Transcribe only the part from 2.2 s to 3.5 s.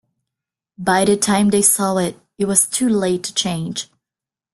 it was too late to